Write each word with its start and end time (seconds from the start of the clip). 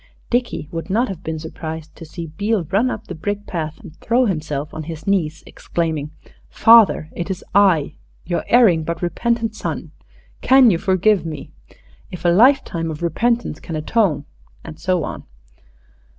Dickie 0.31 0.67
would 0.71 0.89
not 0.89 1.09
have 1.09 1.21
been 1.23 1.37
surprised 1.37 1.95
to 1.95 2.05
see 2.05 2.25
Beale 2.35 2.63
run 2.71 2.89
up 2.89 3.05
the 3.05 3.13
brick 3.13 3.45
path 3.45 3.79
and 3.81 3.95
throw 3.97 4.25
himself 4.25 4.73
on 4.73 4.85
his 4.85 5.05
knees, 5.05 5.43
exclaiming, 5.45 6.09
"Father, 6.49 7.11
it 7.15 7.29
is 7.29 7.43
I 7.53 7.93
your 8.25 8.43
erring 8.47 8.83
but 8.83 9.03
repentant 9.03 9.53
son! 9.55 9.91
Can 10.41 10.71
you 10.71 10.79
forgive 10.79 11.23
me? 11.23 11.51
If 12.09 12.25
a 12.25 12.29
lifetime 12.29 12.89
of 12.89 13.03
repentance 13.03 13.59
can 13.59 13.75
atone..." 13.75 14.25
and 14.65 14.79
so 14.79 15.03
on. 15.03 15.23